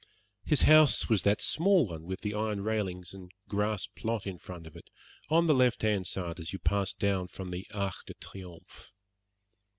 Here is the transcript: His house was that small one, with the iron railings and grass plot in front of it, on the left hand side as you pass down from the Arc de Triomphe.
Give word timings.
His 0.43 0.63
house 0.63 1.09
was 1.09 1.21
that 1.21 1.41
small 1.41 1.85
one, 1.85 2.05
with 2.05 2.21
the 2.21 2.33
iron 2.33 2.61
railings 2.63 3.13
and 3.13 3.31
grass 3.47 3.85
plot 3.85 4.25
in 4.25 4.39
front 4.39 4.65
of 4.65 4.75
it, 4.75 4.89
on 5.29 5.45
the 5.45 5.53
left 5.53 5.83
hand 5.83 6.07
side 6.07 6.39
as 6.39 6.51
you 6.51 6.57
pass 6.57 6.91
down 6.91 7.27
from 7.27 7.51
the 7.51 7.67
Arc 7.71 8.07
de 8.07 8.15
Triomphe. 8.15 8.93